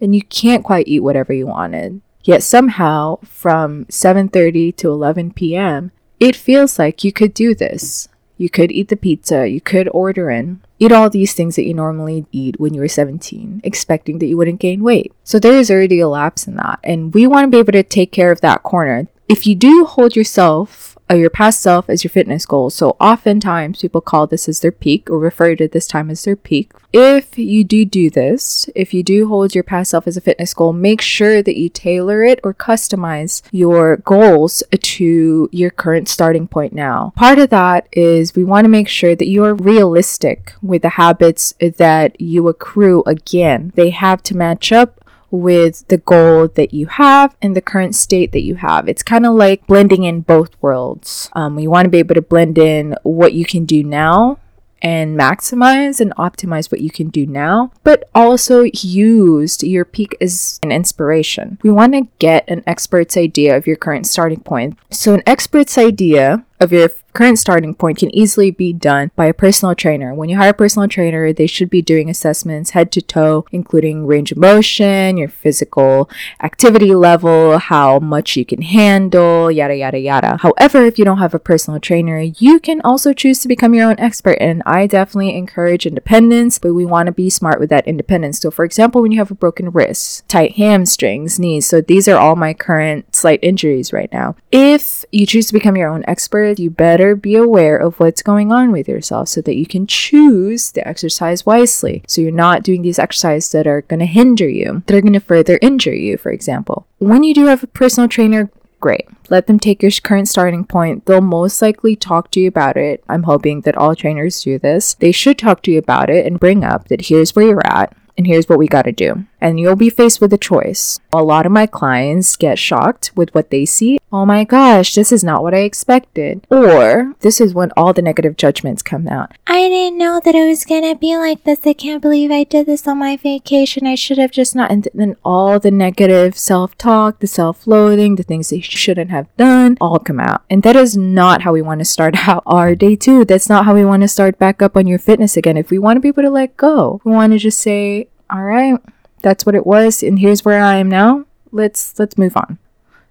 and 0.00 0.14
you 0.14 0.22
can't 0.22 0.64
quite 0.64 0.88
eat 0.88 1.00
whatever 1.00 1.32
you 1.32 1.46
wanted. 1.46 2.00
Yet 2.22 2.42
somehow 2.42 3.18
from 3.22 3.84
7:30 3.86 4.76
to 4.76 4.90
11 4.90 5.32
p.m., 5.32 5.92
it 6.18 6.34
feels 6.34 6.78
like 6.78 7.04
you 7.04 7.12
could 7.12 7.32
do 7.34 7.54
this. 7.54 8.08
You 8.38 8.50
could 8.50 8.70
eat 8.70 8.88
the 8.88 8.96
pizza, 8.96 9.48
you 9.48 9.60
could 9.60 9.88
order 9.94 10.30
in, 10.30 10.60
eat 10.78 10.92
all 10.92 11.08
these 11.08 11.32
things 11.32 11.56
that 11.56 11.66
you 11.66 11.72
normally 11.72 12.26
eat 12.32 12.60
when 12.60 12.74
you 12.74 12.80
were 12.80 12.88
17, 12.88 13.62
expecting 13.64 14.18
that 14.18 14.26
you 14.26 14.36
wouldn't 14.36 14.60
gain 14.60 14.82
weight. 14.82 15.12
So 15.24 15.38
there 15.38 15.56
is 15.56 15.70
already 15.70 16.00
a 16.00 16.08
lapse 16.08 16.46
in 16.46 16.56
that, 16.56 16.78
and 16.84 17.14
we 17.14 17.26
want 17.26 17.44
to 17.44 17.50
be 17.50 17.58
able 17.58 17.72
to 17.72 17.82
take 17.82 18.12
care 18.12 18.30
of 18.30 18.42
that 18.42 18.62
corner. 18.62 19.06
If 19.28 19.46
you 19.46 19.54
do 19.54 19.86
hold 19.86 20.14
yourself 20.14 20.95
Uh, 21.08 21.14
your 21.14 21.30
past 21.30 21.60
self 21.60 21.88
as 21.88 22.02
your 22.02 22.10
fitness 22.10 22.44
goal. 22.44 22.68
So 22.68 22.96
oftentimes 23.00 23.80
people 23.80 24.00
call 24.00 24.26
this 24.26 24.48
as 24.48 24.60
their 24.60 24.72
peak 24.72 25.08
or 25.08 25.20
refer 25.20 25.54
to 25.54 25.68
this 25.68 25.86
time 25.86 26.10
as 26.10 26.24
their 26.24 26.34
peak. 26.34 26.72
If 26.92 27.38
you 27.38 27.62
do 27.62 27.84
do 27.84 28.10
this, 28.10 28.68
if 28.74 28.92
you 28.92 29.04
do 29.04 29.28
hold 29.28 29.54
your 29.54 29.62
past 29.62 29.92
self 29.92 30.08
as 30.08 30.16
a 30.16 30.20
fitness 30.20 30.52
goal, 30.52 30.72
make 30.72 31.00
sure 31.00 31.42
that 31.42 31.56
you 31.56 31.68
tailor 31.68 32.24
it 32.24 32.40
or 32.42 32.52
customize 32.52 33.42
your 33.52 33.98
goals 33.98 34.64
to 34.72 35.48
your 35.52 35.70
current 35.70 36.08
starting 36.08 36.48
point 36.48 36.72
now. 36.72 37.12
Part 37.14 37.38
of 37.38 37.50
that 37.50 37.86
is 37.92 38.34
we 38.34 38.44
want 38.44 38.64
to 38.64 38.68
make 38.68 38.88
sure 38.88 39.14
that 39.14 39.28
you 39.28 39.44
are 39.44 39.54
realistic 39.54 40.54
with 40.60 40.82
the 40.82 40.90
habits 40.90 41.54
that 41.60 42.20
you 42.20 42.48
accrue 42.48 43.04
again. 43.06 43.72
They 43.76 43.90
have 43.90 44.24
to 44.24 44.36
match 44.36 44.72
up 44.72 45.05
with 45.30 45.86
the 45.88 45.98
goal 45.98 46.48
that 46.48 46.72
you 46.72 46.86
have 46.86 47.36
and 47.42 47.56
the 47.56 47.60
current 47.60 47.94
state 47.94 48.32
that 48.32 48.42
you 48.42 48.56
have. 48.56 48.88
It's 48.88 49.02
kind 49.02 49.26
of 49.26 49.34
like 49.34 49.66
blending 49.66 50.04
in 50.04 50.20
both 50.20 50.50
worlds. 50.60 51.30
Um, 51.34 51.58
you 51.58 51.70
want 51.70 51.84
to 51.86 51.90
be 51.90 51.98
able 51.98 52.14
to 52.14 52.22
blend 52.22 52.58
in 52.58 52.96
what 53.02 53.32
you 53.32 53.44
can 53.44 53.64
do 53.64 53.82
now 53.82 54.38
and 54.82 55.18
maximize 55.18 56.00
and 56.00 56.14
optimize 56.14 56.70
what 56.70 56.80
you 56.80 56.90
can 56.90 57.08
do 57.08 57.26
now, 57.26 57.72
but 57.82 58.08
also 58.14 58.66
use 58.72 59.60
your 59.62 59.84
peak 59.84 60.16
as 60.20 60.60
an 60.62 60.70
inspiration. 60.70 61.58
We 61.62 61.70
want 61.70 61.94
to 61.94 62.08
get 62.18 62.48
an 62.48 62.62
expert's 62.68 63.16
idea 63.16 63.56
of 63.56 63.66
your 63.66 63.76
current 63.76 64.06
starting 64.06 64.40
point. 64.40 64.78
So, 64.90 65.12
an 65.14 65.24
expert's 65.26 65.76
idea 65.76 66.45
of 66.60 66.72
your 66.72 66.90
current 67.16 67.38
starting 67.38 67.74
point 67.74 67.96
can 67.96 68.14
easily 68.14 68.50
be 68.50 68.74
done 68.74 69.10
by 69.16 69.24
a 69.24 69.32
personal 69.32 69.74
trainer. 69.74 70.14
When 70.14 70.28
you 70.28 70.36
hire 70.36 70.50
a 70.50 70.54
personal 70.54 70.86
trainer, 70.86 71.32
they 71.32 71.46
should 71.46 71.70
be 71.70 71.80
doing 71.80 72.10
assessments 72.10 72.70
head 72.70 72.92
to 72.92 73.00
toe, 73.00 73.46
including 73.50 74.06
range 74.06 74.32
of 74.32 74.38
motion, 74.38 75.16
your 75.16 75.30
physical 75.30 76.10
activity 76.42 76.94
level, 76.94 77.56
how 77.56 77.98
much 78.00 78.36
you 78.36 78.44
can 78.44 78.60
handle, 78.60 79.50
yada, 79.50 79.74
yada, 79.74 79.98
yada. 79.98 80.36
However, 80.42 80.84
if 80.84 80.98
you 80.98 81.06
don't 81.06 81.16
have 81.16 81.32
a 81.32 81.38
personal 81.38 81.80
trainer, 81.80 82.20
you 82.20 82.60
can 82.60 82.82
also 82.82 83.14
choose 83.14 83.40
to 83.40 83.48
become 83.48 83.72
your 83.72 83.88
own 83.88 83.98
expert. 83.98 84.36
And 84.38 84.62
I 84.66 84.86
definitely 84.86 85.34
encourage 85.34 85.86
independence, 85.86 86.58
but 86.58 86.74
we 86.74 86.84
want 86.84 87.06
to 87.06 87.12
be 87.12 87.30
smart 87.30 87.58
with 87.58 87.70
that 87.70 87.88
independence. 87.88 88.40
So, 88.40 88.50
for 88.50 88.66
example, 88.66 89.00
when 89.00 89.12
you 89.12 89.18
have 89.18 89.30
a 89.30 89.34
broken 89.34 89.70
wrist, 89.70 90.28
tight 90.28 90.56
hamstrings, 90.56 91.38
knees, 91.38 91.66
so 91.66 91.80
these 91.80 92.08
are 92.08 92.18
all 92.18 92.36
my 92.36 92.52
current 92.52 93.14
slight 93.14 93.40
injuries 93.42 93.90
right 93.90 94.12
now. 94.12 94.36
If 94.52 95.06
you 95.12 95.24
choose 95.24 95.46
to 95.46 95.54
become 95.54 95.76
your 95.76 95.88
own 95.88 96.04
expert, 96.06 96.45
you 96.54 96.70
better 96.70 96.96
better 96.96 97.14
be 97.14 97.34
aware 97.34 97.76
of 97.76 98.00
what's 98.00 98.22
going 98.22 98.50
on 98.50 98.72
with 98.72 98.88
yourself 98.88 99.28
so 99.28 99.40
that 99.42 99.56
you 99.56 99.66
can 99.66 99.86
choose 99.86 100.70
the 100.70 100.86
exercise 100.86 101.44
wisely. 101.44 102.02
So 102.06 102.20
you're 102.20 102.30
not 102.30 102.62
doing 102.62 102.82
these 102.82 102.98
exercises 102.98 103.52
that 103.52 103.66
are 103.66 103.82
going 103.82 104.00
to 104.00 104.06
hinder 104.06 104.48
you, 104.48 104.82
that 104.86 104.96
are 104.96 105.00
going 105.00 105.12
to 105.12 105.20
further 105.20 105.58
injure 105.60 105.94
you, 105.94 106.16
for 106.16 106.32
example. 106.32 106.86
When 106.98 107.22
you 107.22 107.34
do 107.34 107.46
have 107.46 107.62
a 107.62 107.66
personal 107.66 108.08
trainer, 108.08 108.50
great. 108.80 109.06
Let 109.28 109.46
them 109.46 109.58
take 109.58 109.82
your 109.82 109.90
current 110.02 110.28
starting 110.28 110.64
point. 110.64 111.06
They'll 111.06 111.20
most 111.20 111.60
likely 111.60 111.96
talk 111.96 112.30
to 112.30 112.40
you 112.40 112.48
about 112.48 112.76
it. 112.76 113.04
I'm 113.08 113.24
hoping 113.24 113.60
that 113.62 113.76
all 113.76 113.94
trainers 113.94 114.40
do 114.42 114.58
this. 114.58 114.94
They 114.94 115.12
should 115.12 115.38
talk 115.38 115.62
to 115.62 115.70
you 115.70 115.78
about 115.78 116.08
it 116.08 116.24
and 116.24 116.40
bring 116.40 116.64
up 116.64 116.88
that 116.88 117.06
here's 117.06 117.36
where 117.36 117.46
you're 117.46 117.66
at 117.66 117.94
and 118.16 118.26
here's 118.26 118.48
what 118.48 118.58
we 118.58 118.68
got 118.68 118.82
to 118.82 118.92
do. 118.92 119.26
And 119.40 119.60
you'll 119.60 119.76
be 119.76 119.90
faced 119.90 120.20
with 120.20 120.32
a 120.32 120.38
choice. 120.38 120.98
A 121.12 121.22
lot 121.22 121.46
of 121.46 121.52
my 121.52 121.66
clients 121.66 122.36
get 122.36 122.58
shocked 122.58 123.12
with 123.14 123.34
what 123.34 123.50
they 123.50 123.64
see. 123.64 123.98
Oh 124.12 124.24
my 124.24 124.44
gosh, 124.44 124.94
this 124.94 125.12
is 125.12 125.24
not 125.24 125.42
what 125.42 125.54
I 125.54 125.58
expected. 125.58 126.46
Or 126.50 127.14
this 127.20 127.40
is 127.40 127.52
when 127.52 127.72
all 127.76 127.92
the 127.92 128.02
negative 128.02 128.36
judgments 128.36 128.82
come 128.82 129.08
out. 129.08 129.32
I 129.46 129.68
didn't 129.68 129.98
know 129.98 130.20
that 130.24 130.34
it 130.34 130.46
was 130.46 130.64
gonna 130.64 130.94
be 130.94 131.16
like 131.16 131.44
this. 131.44 131.60
I 131.64 131.72
can't 131.72 132.00
believe 132.00 132.30
I 132.30 132.44
did 132.44 132.66
this 132.66 132.86
on 132.86 132.98
my 132.98 133.16
vacation. 133.16 133.86
I 133.86 133.94
should 133.94 134.18
have 134.18 134.30
just 134.30 134.54
not. 134.54 134.70
And 134.70 134.88
then 134.94 135.16
all 135.24 135.58
the 135.58 135.70
negative 135.70 136.38
self 136.38 136.78
talk, 136.78 137.20
the 137.20 137.26
self 137.26 137.66
loathing, 137.66 138.14
the 138.14 138.22
things 138.22 138.50
that 138.50 138.56
you 138.56 138.62
shouldn't 138.62 139.10
have 139.10 139.34
done 139.36 139.76
all 139.80 139.98
come 139.98 140.20
out. 140.20 140.42
And 140.48 140.62
that 140.62 140.76
is 140.76 140.96
not 140.96 141.42
how 141.42 141.52
we 141.52 141.62
want 141.62 141.80
to 141.80 141.84
start 141.84 142.16
out 142.28 142.42
our 142.46 142.74
day 142.74 142.96
two. 142.96 143.24
That's 143.24 143.48
not 143.48 143.64
how 143.64 143.74
we 143.74 143.84
want 143.84 144.02
to 144.02 144.08
start 144.08 144.38
back 144.38 144.62
up 144.62 144.76
on 144.76 144.86
your 144.86 144.98
fitness 144.98 145.36
again. 145.36 145.56
If 145.56 145.70
we 145.70 145.78
want 145.78 145.96
to 145.96 146.00
be 146.00 146.08
able 146.08 146.22
to 146.22 146.30
let 146.30 146.56
go, 146.56 147.00
we 147.04 147.12
want 147.12 147.32
to 147.32 147.38
just 147.38 147.58
say, 147.58 148.08
all 148.30 148.42
right, 148.42 148.78
that's 149.26 149.44
what 149.44 149.56
it 149.56 149.66
was, 149.66 150.04
and 150.04 150.20
here's 150.20 150.44
where 150.44 150.62
I 150.62 150.76
am 150.76 150.88
now. 150.88 151.24
Let's 151.50 151.98
let's 151.98 152.16
move 152.16 152.36
on. 152.36 152.58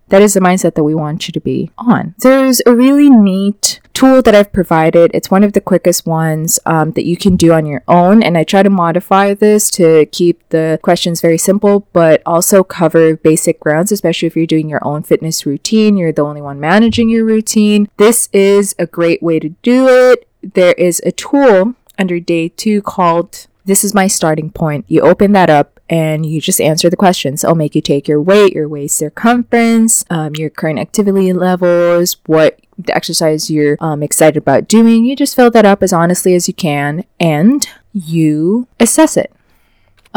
That 0.07 0.21
is 0.21 0.33
the 0.33 0.39
mindset 0.39 0.75
that 0.75 0.83
we 0.85 0.95
want 0.95 1.27
you 1.27 1.33
to 1.33 1.41
be 1.41 1.71
on. 1.77 2.15
There's 2.19 2.61
a 2.65 2.73
really 2.73 3.09
neat 3.09 3.81
tool 3.91 4.21
that 4.21 4.33
I've 4.33 4.53
provided. 4.53 5.11
It's 5.13 5.29
one 5.29 5.43
of 5.43 5.51
the 5.51 5.59
quickest 5.59 6.05
ones 6.05 6.57
um, 6.65 6.91
that 6.91 7.05
you 7.05 7.17
can 7.17 7.35
do 7.35 7.51
on 7.51 7.65
your 7.65 7.83
own. 7.89 8.23
And 8.23 8.37
I 8.37 8.45
try 8.45 8.63
to 8.63 8.69
modify 8.69 9.33
this 9.33 9.69
to 9.71 10.05
keep 10.05 10.47
the 10.49 10.79
questions 10.83 11.19
very 11.19 11.37
simple, 11.37 11.87
but 11.91 12.21
also 12.25 12.63
cover 12.63 13.17
basic 13.17 13.59
grounds, 13.59 13.91
especially 13.91 14.27
if 14.27 14.37
you're 14.37 14.45
doing 14.45 14.69
your 14.69 14.85
own 14.85 15.03
fitness 15.03 15.45
routine. 15.45 15.97
You're 15.97 16.13
the 16.13 16.23
only 16.23 16.41
one 16.41 16.61
managing 16.61 17.09
your 17.09 17.25
routine. 17.25 17.89
This 17.97 18.29
is 18.31 18.73
a 18.79 18.85
great 18.85 19.21
way 19.21 19.39
to 19.39 19.49
do 19.63 19.89
it. 19.89 20.29
There 20.41 20.75
is 20.77 21.01
a 21.03 21.11
tool 21.11 21.73
under 21.97 22.21
day 22.21 22.49
two 22.49 22.81
called 22.83 23.47
this 23.65 23.83
is 23.83 23.95
my 23.95 24.07
starting 24.07 24.51
point. 24.51 24.85
You 24.87 25.01
open 25.01 25.31
that 25.31 25.49
up 25.49 25.74
and 25.89 26.25
you 26.25 26.41
just 26.41 26.61
answer 26.61 26.89
the 26.89 26.95
questions. 26.95 27.43
I'll 27.43 27.55
make 27.55 27.75
you 27.75 27.81
take 27.81 28.07
your 28.07 28.21
weight, 28.21 28.53
your 28.53 28.67
waist 28.67 28.97
circumference, 28.97 30.03
um, 30.09 30.35
your 30.35 30.49
current 30.49 30.79
activity 30.79 31.33
levels, 31.33 32.17
what 32.25 32.59
the 32.77 32.95
exercise 32.95 33.49
you're 33.49 33.77
um, 33.79 34.03
excited 34.03 34.37
about 34.37 34.67
doing. 34.67 35.05
You 35.05 35.15
just 35.15 35.35
fill 35.35 35.51
that 35.51 35.65
up 35.65 35.81
as 35.81 35.93
honestly 35.93 36.35
as 36.35 36.47
you 36.47 36.53
can 36.53 37.05
and 37.19 37.67
you 37.93 38.67
assess 38.79 39.15
it. 39.17 39.31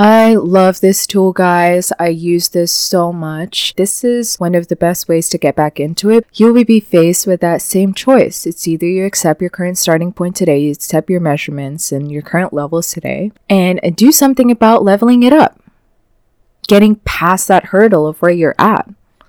I 0.00 0.36
love 0.36 0.78
this 0.78 1.08
tool, 1.08 1.32
guys. 1.32 1.92
I 1.98 2.06
use 2.06 2.50
this 2.50 2.70
so 2.70 3.12
much. 3.12 3.74
This 3.74 4.04
is 4.04 4.36
one 4.36 4.54
of 4.54 4.68
the 4.68 4.76
best 4.76 5.08
ways 5.08 5.28
to 5.30 5.38
get 5.38 5.56
back 5.56 5.80
into 5.80 6.08
it. 6.08 6.24
You 6.34 6.54
will 6.54 6.64
be 6.64 6.78
faced 6.78 7.26
with 7.26 7.40
that 7.40 7.62
same 7.62 7.92
choice. 7.92 8.46
It's 8.46 8.68
either 8.68 8.86
you 8.86 9.04
accept 9.04 9.40
your 9.40 9.50
current 9.50 9.76
starting 9.76 10.12
point 10.12 10.36
today, 10.36 10.60
you 10.60 10.70
accept 10.70 11.10
your 11.10 11.18
measurements 11.18 11.90
and 11.90 12.12
your 12.12 12.22
current 12.22 12.52
levels 12.52 12.92
today, 12.92 13.32
and 13.50 13.80
do 13.96 14.12
something 14.12 14.52
about 14.52 14.84
leveling 14.84 15.24
it 15.24 15.32
up, 15.32 15.57
getting 16.68 16.96
past 16.96 17.48
that 17.48 17.66
hurdle 17.66 18.06
of 18.06 18.22
where 18.22 18.30
you're 18.30 18.54
at 18.58 18.88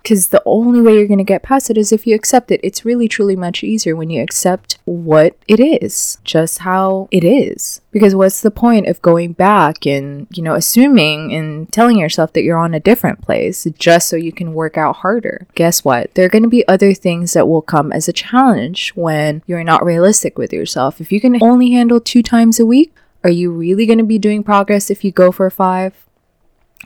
because 0.10 0.28
the 0.28 0.42
only 0.46 0.82
way 0.82 0.96
you're 0.96 1.08
going 1.08 1.20
to 1.20 1.24
get 1.24 1.44
past 1.44 1.70
it 1.70 1.78
is 1.78 1.92
if 1.92 2.08
you 2.08 2.16
accept 2.16 2.52
it. 2.52 2.60
It's 2.64 2.86
really, 2.86 3.08
truly 3.08 3.36
much 3.36 3.64
easier 3.64 3.96
when 3.96 4.10
you 4.10 4.24
accept 4.24 4.80
what 4.86 5.36
it 5.48 5.60
is, 5.60 6.18
just 6.24 6.60
how 6.60 7.08
it 7.12 7.24
is. 7.24 7.82
Because 7.92 8.16
what's 8.16 8.42
the 8.42 8.52
point 8.52 8.88
of 8.88 9.02
going 9.02 9.34
back 9.34 9.86
and, 9.86 10.28
you 10.32 10.42
know, 10.42 10.56
assuming 10.56 11.34
and 11.34 11.72
telling 11.72 12.00
yourself 12.00 12.34
that 12.34 12.44
you're 12.44 12.58
on 12.58 12.74
a 12.74 12.80
different 12.80 13.22
place 13.22 13.68
just 13.78 14.08
so 14.08 14.16
you 14.16 14.32
can 14.32 14.54
work 14.54 14.78
out 14.78 14.98
harder? 14.98 15.46
Guess 15.56 15.84
what? 15.84 16.14
There 16.16 16.26
are 16.26 16.30
going 16.30 16.44
to 16.44 16.50
be 16.50 16.68
other 16.68 16.94
things 16.94 17.34
that 17.34 17.48
will 17.48 17.62
come 17.62 17.92
as 17.92 18.08
a 18.08 18.14
challenge 18.14 18.92
when 18.96 19.44
you're 19.46 19.64
not 19.64 19.86
realistic 19.86 20.38
with 20.38 20.54
yourself. 20.54 21.00
If 21.02 21.12
you 21.12 21.22
can 21.22 21.42
only 21.44 21.72
handle 21.72 22.00
two 22.00 22.24
times 22.24 22.60
a 22.60 22.66
week, 22.66 22.96
are 23.24 23.30
you 23.30 23.52
really 23.52 23.86
going 23.86 24.00
to 24.00 24.06
be 24.06 24.18
doing 24.18 24.44
progress 24.44 24.90
if 24.90 25.04
you 25.04 25.12
go 25.12 25.32
for 25.32 25.50
five? 25.50 25.94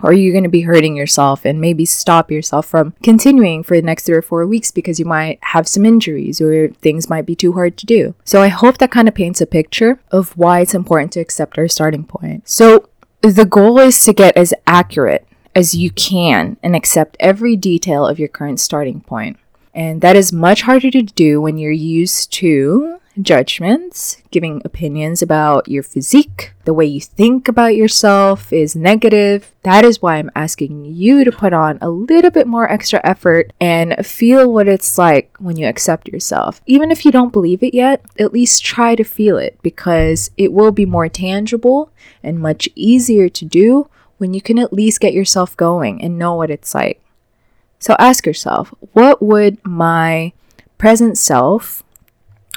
Or 0.01 0.13
you're 0.13 0.33
going 0.33 0.43
to 0.43 0.49
be 0.49 0.61
hurting 0.61 0.95
yourself 0.95 1.45
and 1.45 1.61
maybe 1.61 1.85
stop 1.85 2.31
yourself 2.31 2.65
from 2.65 2.93
continuing 3.03 3.63
for 3.63 3.75
the 3.77 3.85
next 3.85 4.05
three 4.05 4.15
or 4.15 4.21
four 4.21 4.45
weeks 4.47 4.71
because 4.71 4.99
you 4.99 5.05
might 5.05 5.39
have 5.41 5.67
some 5.67 5.85
injuries 5.85 6.41
or 6.41 6.69
things 6.81 7.09
might 7.09 7.25
be 7.25 7.35
too 7.35 7.53
hard 7.53 7.77
to 7.77 7.85
do. 7.85 8.15
So 8.23 8.41
I 8.41 8.47
hope 8.47 8.79
that 8.79 8.91
kind 8.91 9.07
of 9.07 9.13
paints 9.13 9.41
a 9.41 9.45
picture 9.45 9.99
of 10.11 10.35
why 10.37 10.61
it's 10.61 10.73
important 10.73 11.11
to 11.13 11.19
accept 11.19 11.57
our 11.57 11.67
starting 11.67 12.03
point. 12.03 12.47
So 12.49 12.89
the 13.21 13.45
goal 13.45 13.79
is 13.79 14.03
to 14.05 14.13
get 14.13 14.35
as 14.35 14.53
accurate 14.65 15.27
as 15.55 15.75
you 15.75 15.91
can 15.91 16.57
and 16.63 16.75
accept 16.75 17.15
every 17.19 17.55
detail 17.55 18.05
of 18.05 18.19
your 18.19 18.27
current 18.27 18.59
starting 18.59 19.01
point. 19.01 19.37
And 19.75 20.01
that 20.01 20.15
is 20.15 20.33
much 20.33 20.63
harder 20.63 20.91
to 20.91 21.01
do 21.01 21.41
when 21.41 21.57
you're 21.57 21.71
used 21.71 22.31
to 22.33 22.99
judgments, 23.21 24.21
giving 24.31 24.61
opinions 24.65 25.21
about 25.21 25.67
your 25.67 25.83
physique, 25.83 26.53
the 26.65 26.73
way 26.73 26.85
you 26.85 26.99
think 26.99 27.47
about 27.47 27.75
yourself 27.75 28.51
is 28.51 28.75
negative. 28.75 29.51
That 29.63 29.85
is 29.85 30.01
why 30.01 30.17
I'm 30.17 30.31
asking 30.35 30.85
you 30.85 31.23
to 31.23 31.31
put 31.31 31.53
on 31.53 31.77
a 31.81 31.89
little 31.89 32.31
bit 32.31 32.47
more 32.47 32.69
extra 32.71 32.99
effort 33.03 33.53
and 33.59 33.95
feel 34.05 34.51
what 34.51 34.67
it's 34.67 34.97
like 34.97 35.35
when 35.39 35.57
you 35.57 35.67
accept 35.67 36.07
yourself. 36.07 36.61
Even 36.65 36.91
if 36.91 37.05
you 37.05 37.11
don't 37.11 37.33
believe 37.33 37.61
it 37.61 37.73
yet, 37.73 38.03
at 38.17 38.33
least 38.33 38.65
try 38.65 38.95
to 38.95 39.03
feel 39.03 39.37
it 39.37 39.59
because 39.61 40.31
it 40.37 40.51
will 40.51 40.71
be 40.71 40.85
more 40.85 41.09
tangible 41.09 41.91
and 42.23 42.39
much 42.39 42.67
easier 42.75 43.29
to 43.29 43.45
do 43.45 43.89
when 44.17 44.33
you 44.33 44.41
can 44.41 44.57
at 44.57 44.73
least 44.73 44.99
get 44.99 45.13
yourself 45.13 45.55
going 45.57 46.01
and 46.01 46.17
know 46.17 46.33
what 46.33 46.49
it's 46.49 46.73
like. 46.73 47.01
So 47.79 47.95
ask 47.99 48.25
yourself, 48.25 48.73
what 48.93 49.21
would 49.21 49.63
my 49.65 50.31
present 50.77 51.17
self 51.17 51.82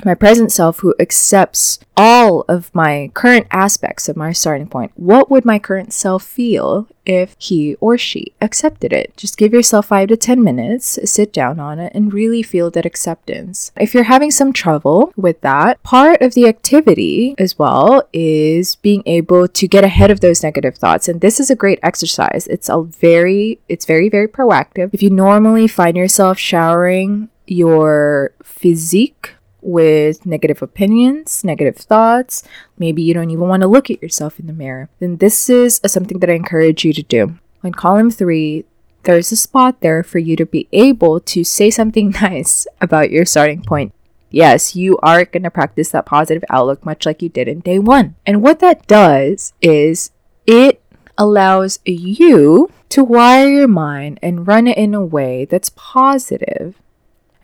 my 0.04 0.14
present 0.14 0.52
self 0.52 0.80
who 0.80 0.94
accepts 1.00 1.78
all 1.96 2.44
of 2.48 2.74
my 2.74 3.10
current 3.14 3.46
aspects 3.50 4.08
of 4.08 4.16
my 4.16 4.32
starting 4.32 4.68
point, 4.68 4.92
what 4.94 5.30
would 5.30 5.44
my 5.44 5.58
current 5.58 5.92
self 5.92 6.22
feel 6.22 6.86
if 7.06 7.34
he 7.38 7.76
or 7.76 7.96
she 7.96 8.34
accepted 8.40 8.92
it? 8.92 9.16
Just 9.16 9.38
give 9.38 9.52
yourself 9.52 9.86
five 9.86 10.08
to 10.08 10.16
10 10.16 10.42
minutes, 10.42 10.98
sit 11.10 11.32
down 11.32 11.58
on 11.58 11.78
it, 11.78 11.92
and 11.94 12.12
really 12.12 12.42
feel 12.42 12.70
that 12.72 12.84
acceptance. 12.84 13.72
If 13.76 13.94
you're 13.94 14.04
having 14.04 14.30
some 14.30 14.52
trouble 14.52 15.12
with 15.16 15.40
that, 15.40 15.82
part 15.82 16.20
of 16.20 16.34
the 16.34 16.46
activity 16.46 17.34
as 17.38 17.58
well 17.58 18.06
is 18.12 18.76
being 18.76 19.02
able 19.06 19.48
to 19.48 19.68
get 19.68 19.84
ahead 19.84 20.10
of 20.10 20.20
those 20.20 20.42
negative 20.42 20.76
thoughts. 20.76 21.08
And 21.08 21.20
this 21.20 21.40
is 21.40 21.50
a 21.50 21.56
great 21.56 21.78
exercise. 21.82 22.46
It's 22.48 22.68
a 22.68 22.82
very, 22.82 23.60
it's 23.68 23.86
very, 23.86 24.10
very 24.10 24.28
proactive. 24.28 24.90
If 24.92 25.02
you 25.02 25.10
normally 25.10 25.66
find 25.66 25.96
yourself 25.96 26.38
showering 26.38 27.30
your 27.46 28.32
physique 28.42 29.35
with 29.66 30.24
negative 30.24 30.62
opinions, 30.62 31.42
negative 31.42 31.76
thoughts, 31.76 32.44
maybe 32.78 33.02
you 33.02 33.12
don't 33.12 33.30
even 33.30 33.48
want 33.48 33.62
to 33.62 33.68
look 33.68 33.90
at 33.90 34.00
yourself 34.00 34.38
in 34.38 34.46
the 34.46 34.52
mirror, 34.52 34.88
then 35.00 35.16
this 35.16 35.50
is 35.50 35.80
something 35.86 36.20
that 36.20 36.30
I 36.30 36.34
encourage 36.34 36.84
you 36.84 36.92
to 36.92 37.02
do. 37.02 37.38
On 37.64 37.72
column 37.72 38.10
three, 38.10 38.64
there's 39.02 39.32
a 39.32 39.36
spot 39.36 39.80
there 39.80 40.02
for 40.02 40.18
you 40.18 40.36
to 40.36 40.46
be 40.46 40.68
able 40.72 41.20
to 41.20 41.42
say 41.42 41.70
something 41.70 42.10
nice 42.22 42.66
about 42.80 43.10
your 43.10 43.24
starting 43.24 43.62
point. 43.62 43.92
Yes, 44.30 44.76
you 44.76 44.98
are 44.98 45.24
going 45.24 45.42
to 45.42 45.50
practice 45.50 45.90
that 45.90 46.06
positive 46.06 46.44
outlook 46.48 46.84
much 46.84 47.06
like 47.06 47.22
you 47.22 47.28
did 47.28 47.48
in 47.48 47.60
day 47.60 47.78
one. 47.78 48.14
And 48.24 48.42
what 48.42 48.60
that 48.60 48.86
does 48.86 49.52
is 49.60 50.10
it 50.46 50.80
allows 51.18 51.78
you 51.84 52.70
to 52.90 53.02
wire 53.02 53.48
your 53.48 53.68
mind 53.68 54.18
and 54.22 54.46
run 54.46 54.66
it 54.66 54.78
in 54.78 54.94
a 54.94 55.04
way 55.04 55.44
that's 55.44 55.70
positive 55.74 56.76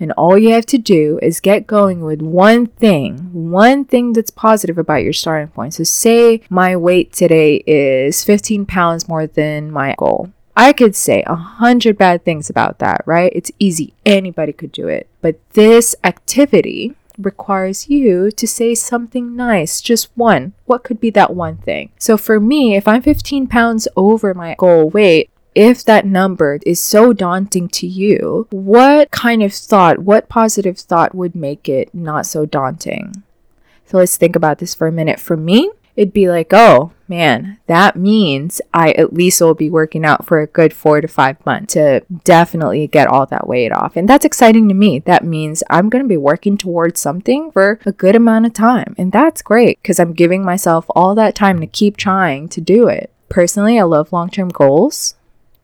and 0.02 0.12
all 0.12 0.36
you 0.36 0.52
have 0.52 0.66
to 0.66 0.78
do 0.78 1.18
is 1.22 1.40
get 1.40 1.66
going 1.66 2.00
with 2.00 2.20
one 2.20 2.66
thing, 2.66 3.30
one 3.32 3.84
thing 3.84 4.12
that's 4.12 4.30
positive 4.30 4.76
about 4.76 5.04
your 5.04 5.12
starting 5.12 5.48
point. 5.48 5.74
So, 5.74 5.84
say 5.84 6.42
my 6.50 6.76
weight 6.76 7.12
today 7.12 7.62
is 7.66 8.24
15 8.24 8.66
pounds 8.66 9.08
more 9.08 9.26
than 9.26 9.70
my 9.70 9.94
goal. 9.96 10.30
I 10.56 10.72
could 10.72 10.94
say 10.94 11.22
a 11.26 11.34
hundred 11.34 11.96
bad 11.96 12.24
things 12.24 12.50
about 12.50 12.78
that, 12.80 13.02
right? 13.06 13.32
It's 13.34 13.52
easy. 13.58 13.94
Anybody 14.04 14.52
could 14.52 14.72
do 14.72 14.88
it. 14.88 15.08
But 15.22 15.38
this 15.50 15.94
activity 16.04 16.94
requires 17.18 17.88
you 17.88 18.30
to 18.30 18.46
say 18.46 18.74
something 18.74 19.36
nice, 19.36 19.80
just 19.80 20.10
one. 20.14 20.52
What 20.66 20.84
could 20.84 21.00
be 21.00 21.10
that 21.10 21.34
one 21.34 21.58
thing? 21.58 21.90
So 21.98 22.16
for 22.16 22.40
me, 22.40 22.76
if 22.76 22.88
I'm 22.88 23.02
15 23.02 23.46
pounds 23.46 23.88
over 23.96 24.34
my 24.34 24.56
goal 24.58 24.90
weight, 24.90 25.30
if 25.54 25.84
that 25.84 26.06
number 26.06 26.58
is 26.64 26.82
so 26.82 27.12
daunting 27.12 27.68
to 27.68 27.86
you, 27.86 28.46
what 28.50 29.10
kind 29.10 29.42
of 29.42 29.52
thought, 29.52 29.98
what 30.00 30.28
positive 30.28 30.78
thought 30.78 31.14
would 31.14 31.34
make 31.34 31.68
it 31.68 31.94
not 31.94 32.26
so 32.26 32.46
daunting? 32.46 33.22
So 33.86 33.98
let's 33.98 34.16
think 34.16 34.36
about 34.36 34.58
this 34.58 34.74
for 34.74 34.86
a 34.86 34.92
minute. 34.92 35.20
For 35.20 35.36
me, 35.36 35.70
it'd 35.96 36.14
be 36.14 36.28
like, 36.28 36.52
oh 36.52 36.92
man, 37.06 37.58
that 37.66 37.96
means 37.96 38.62
I 38.72 38.92
at 38.92 39.12
least 39.12 39.40
will 39.40 39.54
be 39.54 39.68
working 39.68 40.04
out 40.04 40.24
for 40.24 40.40
a 40.40 40.46
good 40.46 40.72
four 40.72 41.02
to 41.02 41.08
five 41.08 41.44
months 41.44 41.74
to 41.74 42.02
definitely 42.24 42.86
get 42.86 43.08
all 43.08 43.26
that 43.26 43.46
weight 43.46 43.72
off. 43.72 43.96
And 43.96 44.08
that's 44.08 44.24
exciting 44.24 44.68
to 44.68 44.74
me. 44.74 45.00
That 45.00 45.24
means 45.24 45.62
I'm 45.68 45.90
going 45.90 46.02
to 46.02 46.08
be 46.08 46.16
working 46.16 46.56
towards 46.56 47.00
something 47.00 47.52
for 47.52 47.78
a 47.84 47.92
good 47.92 48.16
amount 48.16 48.46
of 48.46 48.54
time. 48.54 48.94
And 48.96 49.12
that's 49.12 49.42
great 49.42 49.82
because 49.82 50.00
I'm 50.00 50.14
giving 50.14 50.42
myself 50.42 50.86
all 50.90 51.14
that 51.16 51.34
time 51.34 51.60
to 51.60 51.66
keep 51.66 51.98
trying 51.98 52.48
to 52.48 52.60
do 52.60 52.88
it. 52.88 53.12
Personally, 53.28 53.78
I 53.78 53.82
love 53.82 54.12
long 54.12 54.30
term 54.30 54.48
goals 54.48 55.14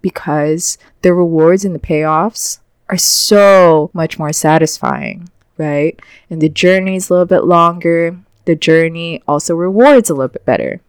because 0.03 0.79
the 1.03 1.13
rewards 1.13 1.65
and 1.65 1.75
the 1.75 1.81
payoffs 1.81 2.61
are 2.89 2.97
so 2.97 3.91
much 3.93 4.19
more 4.19 4.33
satisfying, 4.33 5.29
right? 5.57 6.01
And 6.31 6.41
the 6.41 6.49
journey 6.49 6.97
is 6.97 7.11
a 7.11 7.13
little 7.13 7.27
bit 7.27 7.45
longer. 7.45 8.19
The 8.45 8.55
journey 8.55 9.23
also 9.29 9.55
rewards 9.55 10.11
a 10.11 10.15
little 10.15 10.29
bit 10.29 10.45
better. 10.45 10.81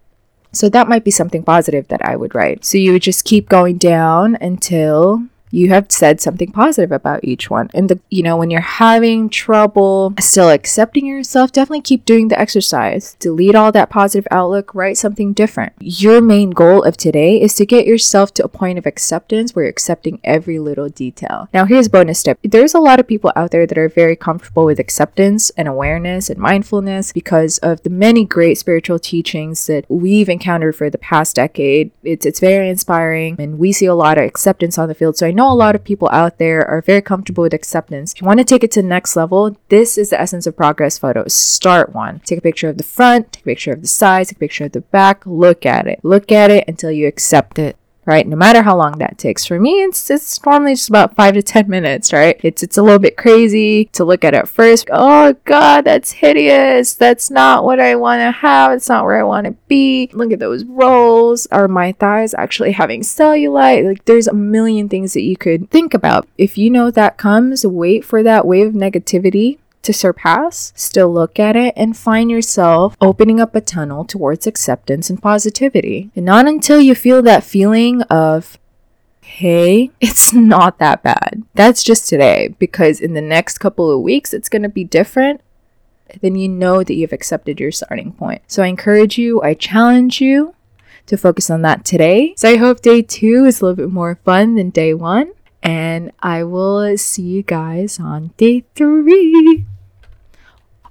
So 0.51 0.69
that 0.69 0.87
might 0.87 1.03
be 1.03 1.11
something 1.11 1.43
positive 1.43 1.87
that 1.89 2.03
I 2.03 2.15
would 2.15 2.33
write. 2.33 2.65
So 2.65 2.77
you 2.77 2.93
would 2.93 3.01
just 3.01 3.25
keep 3.25 3.49
going 3.49 3.77
down 3.77 4.37
until 4.41 5.23
you 5.51 5.69
have 5.69 5.91
said 5.91 6.21
something 6.21 6.51
positive 6.51 6.91
about 6.91 7.23
each 7.23 7.49
one. 7.49 7.69
And 7.73 7.89
the 7.89 7.99
you 8.09 8.23
know, 8.23 8.37
when 8.37 8.51
you're 8.51 8.61
having 8.61 9.29
trouble 9.29 10.13
still 10.19 10.49
accepting 10.49 11.05
yourself, 11.05 11.51
definitely 11.51 11.81
keep 11.81 12.05
doing 12.05 12.27
the 12.27 12.39
exercise. 12.39 13.15
Delete 13.19 13.55
all 13.55 13.71
that 13.71 13.89
positive 13.89 14.27
outlook, 14.31 14.73
write 14.73 14.97
something 14.97 15.33
different. 15.33 15.73
Your 15.79 16.21
main 16.21 16.51
goal 16.51 16.83
of 16.83 16.97
today 16.97 17.41
is 17.41 17.53
to 17.55 17.65
get 17.65 17.85
yourself 17.85 18.33
to 18.35 18.43
a 18.43 18.49
point 18.49 18.77
of 18.77 18.85
acceptance 18.85 19.55
where 19.55 19.65
you're 19.65 19.69
accepting 19.69 20.19
every 20.23 20.59
little 20.59 20.89
detail. 20.89 21.47
Now, 21.53 21.65
here's 21.65 21.87
a 21.87 21.89
bonus 21.89 22.23
tip. 22.23 22.39
There's 22.43 22.73
a 22.73 22.79
lot 22.79 22.99
of 22.99 23.07
people 23.07 23.31
out 23.35 23.51
there 23.51 23.65
that 23.65 23.77
are 23.77 23.89
very 23.89 24.15
comfortable 24.15 24.65
with 24.65 24.79
acceptance 24.79 25.49
and 25.51 25.67
awareness 25.67 26.29
and 26.29 26.39
mindfulness 26.39 27.11
because 27.11 27.57
of 27.59 27.83
the 27.83 27.89
many 27.89 28.25
great 28.25 28.57
spiritual 28.57 28.99
teachings 28.99 29.67
that 29.67 29.85
we've 29.89 30.29
encountered 30.29 30.75
for 30.75 30.89
the 30.89 30.97
past 30.97 31.35
decade. 31.35 31.91
It's 32.03 32.25
it's 32.25 32.39
very 32.39 32.69
inspiring 32.69 33.35
and 33.39 33.59
we 33.59 33.71
see 33.71 33.85
a 33.85 33.95
lot 33.95 34.17
of 34.17 34.23
acceptance 34.23 34.77
on 34.77 34.87
the 34.87 34.95
field. 34.95 35.17
So 35.17 35.27
I 35.27 35.31
know 35.39 35.51
a 35.51 35.53
lot 35.53 35.75
of 35.75 35.83
people 35.83 36.09
out 36.11 36.37
there 36.37 36.67
are 36.67 36.81
very 36.81 37.01
comfortable 37.01 37.43
with 37.43 37.53
acceptance. 37.53 38.13
If 38.13 38.21
you 38.21 38.27
want 38.27 38.39
to 38.39 38.43
take 38.43 38.63
it 38.63 38.71
to 38.71 38.81
the 38.81 38.87
next 38.87 39.15
level, 39.15 39.55
this 39.69 39.97
is 39.97 40.09
the 40.09 40.19
essence 40.19 40.45
of 40.45 40.57
progress 40.57 40.97
photos. 40.97 41.33
Start 41.33 41.93
one. 41.93 42.19
Take 42.25 42.39
a 42.39 42.41
picture 42.41 42.69
of 42.69 42.77
the 42.77 42.83
front, 42.83 43.31
take 43.31 43.43
a 43.43 43.45
picture 43.45 43.71
of 43.71 43.81
the 43.81 43.87
sides, 43.87 44.29
take 44.29 44.37
a 44.37 44.39
picture 44.39 44.65
of 44.65 44.73
the 44.73 44.81
back, 44.81 45.25
look 45.25 45.65
at 45.65 45.87
it. 45.87 45.99
Look 46.03 46.31
at 46.31 46.51
it 46.51 46.65
until 46.67 46.91
you 46.91 47.07
accept 47.07 47.57
it 47.57 47.77
right? 48.09 48.27
No 48.27 48.35
matter 48.35 48.63
how 48.63 48.75
long 48.75 48.97
that 48.97 49.19
takes. 49.19 49.45
For 49.45 49.59
me, 49.59 49.83
it's 49.83 50.09
it's 50.09 50.43
normally 50.43 50.73
just 50.73 50.89
about 50.89 51.15
five 51.15 51.35
to 51.35 51.43
ten 51.43 51.69
minutes, 51.69 52.11
right? 52.11 52.39
It's 52.43 52.63
it's 52.63 52.77
a 52.77 52.81
little 52.81 52.99
bit 52.99 53.15
crazy 53.15 53.85
to 53.93 54.03
look 54.03 54.23
at 54.23 54.33
it 54.33 54.47
first. 54.47 54.89
Oh 54.91 55.35
god, 55.45 55.85
that's 55.85 56.11
hideous. 56.11 56.95
That's 56.95 57.29
not 57.29 57.63
what 57.63 57.79
I 57.79 57.95
want 57.95 58.21
to 58.21 58.31
have. 58.31 58.71
It's 58.71 58.89
not 58.89 59.05
where 59.05 59.19
I 59.19 59.23
want 59.23 59.45
to 59.45 59.51
be. 59.67 60.09
Look 60.11 60.31
at 60.31 60.39
those 60.39 60.65
rolls. 60.65 61.45
Are 61.51 61.67
my 61.67 61.91
thighs 61.93 62.33
actually 62.33 62.71
having 62.71 63.01
cellulite? 63.01 63.87
Like 63.87 64.05
there's 64.05 64.27
a 64.27 64.33
million 64.33 64.89
things 64.89 65.13
that 65.13 65.21
you 65.21 65.37
could 65.37 65.69
think 65.69 65.93
about. 65.93 66.27
If 66.37 66.57
you 66.57 66.71
know 66.71 66.89
that 66.89 67.17
comes, 67.17 67.65
wait 67.65 68.03
for 68.03 68.23
that 68.23 68.47
wave 68.47 68.67
of 68.67 68.73
negativity 68.73 69.59
to 69.81 69.93
surpass, 69.93 70.73
still 70.75 71.11
look 71.11 71.39
at 71.39 71.55
it 71.55 71.73
and 71.77 71.95
find 71.95 72.29
yourself 72.29 72.95
opening 72.99 73.39
up 73.39 73.55
a 73.55 73.61
tunnel 73.61 74.03
towards 74.05 74.45
acceptance 74.45 75.09
and 75.09 75.21
positivity. 75.21 76.11
And 76.15 76.25
not 76.25 76.47
until 76.47 76.81
you 76.81 76.95
feel 76.95 77.21
that 77.23 77.43
feeling 77.43 78.01
of, 78.03 78.57
hey, 79.21 79.91
it's 80.01 80.33
not 80.33 80.79
that 80.79 81.03
bad. 81.03 81.43
That's 81.53 81.83
just 81.83 82.09
today, 82.09 82.55
because 82.59 82.99
in 82.99 83.13
the 83.13 83.21
next 83.21 83.59
couple 83.59 83.91
of 83.91 84.01
weeks, 84.01 84.33
it's 84.33 84.49
going 84.49 84.63
to 84.63 84.69
be 84.69 84.83
different. 84.83 85.41
Then 86.21 86.35
you 86.35 86.49
know 86.49 86.83
that 86.83 86.95
you've 86.95 87.13
accepted 87.13 87.59
your 87.59 87.71
starting 87.71 88.11
point. 88.11 88.41
So 88.47 88.63
I 88.63 88.67
encourage 88.67 89.17
you, 89.17 89.41
I 89.43 89.53
challenge 89.53 90.19
you 90.19 90.55
to 91.05 91.17
focus 91.17 91.49
on 91.49 91.61
that 91.63 91.85
today. 91.85 92.33
So 92.35 92.49
I 92.49 92.57
hope 92.57 92.81
day 92.81 93.01
two 93.01 93.45
is 93.45 93.61
a 93.61 93.65
little 93.65 93.75
bit 93.75 93.91
more 93.91 94.19
fun 94.25 94.55
than 94.55 94.69
day 94.71 94.93
one. 94.93 95.31
And 95.61 96.11
I 96.21 96.43
will 96.43 96.97
see 96.97 97.23
you 97.23 97.43
guys 97.43 97.99
on 97.99 98.31
day 98.37 98.63
three. 98.75 99.65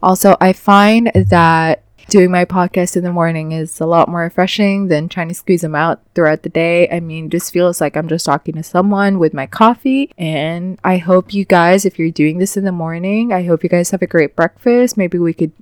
Also, 0.02 0.36
I 0.40 0.52
find 0.52 1.10
that 1.14 1.82
doing 2.08 2.30
my 2.30 2.44
podcast 2.44 2.96
in 2.96 3.04
the 3.04 3.12
morning 3.12 3.52
is 3.52 3.80
a 3.80 3.86
lot 3.86 4.08
more 4.08 4.20
refreshing 4.20 4.88
than 4.88 5.08
trying 5.08 5.28
to 5.28 5.34
squeeze 5.34 5.60
them 5.60 5.74
out 5.74 6.00
throughout 6.14 6.42
the 6.42 6.48
day. 6.48 6.88
I 6.90 7.00
mean, 7.00 7.28
just 7.28 7.52
feels 7.52 7.80
like 7.80 7.96
I'm 7.96 8.08
just 8.08 8.24
talking 8.24 8.54
to 8.54 8.62
someone 8.62 9.18
with 9.18 9.34
my 9.34 9.46
coffee. 9.46 10.10
And 10.16 10.78
I 10.82 10.96
hope 10.96 11.34
you 11.34 11.44
guys, 11.44 11.84
if 11.84 11.98
you're 11.98 12.10
doing 12.10 12.38
this 12.38 12.56
in 12.56 12.64
the 12.64 12.72
morning, 12.72 13.32
I 13.32 13.44
hope 13.44 13.62
you 13.62 13.68
guys 13.68 13.90
have 13.90 14.02
a 14.02 14.06
great 14.06 14.34
breakfast. 14.34 14.96
Maybe 14.96 15.18
we 15.18 15.34
could 15.34 15.52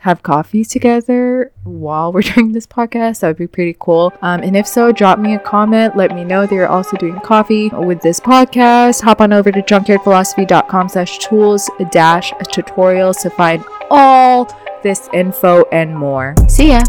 have 0.00 0.22
coffee 0.22 0.64
together 0.64 1.52
while 1.64 2.12
we're 2.12 2.22
doing 2.34 2.52
this 2.52 2.66
podcast. 2.66 3.20
That 3.20 3.28
would 3.28 3.36
be 3.36 3.46
pretty 3.46 3.76
cool. 3.78 4.12
Um, 4.22 4.42
and 4.42 4.56
if 4.56 4.66
so, 4.66 4.92
drop 4.92 5.18
me 5.18 5.34
a 5.34 5.38
comment. 5.38 5.96
Let 5.96 6.14
me 6.14 6.24
know 6.24 6.46
that 6.46 6.54
you're 6.54 6.68
also 6.68 6.96
doing 6.96 7.18
coffee 7.20 7.68
with 7.70 8.00
this 8.02 8.20
podcast. 8.20 9.02
Hop 9.02 9.20
on 9.20 9.32
over 9.32 9.50
to 9.50 9.62
junkyardphilosophy.com 9.62 10.88
slash 10.88 11.18
tools 11.18 11.70
dash 11.90 12.32
tutorials 12.32 13.20
to 13.22 13.30
find 13.30 13.64
all 13.90 14.48
this 14.82 15.08
info 15.12 15.64
and 15.72 15.96
more. 15.96 16.34
See 16.48 16.68
ya. 16.68 16.82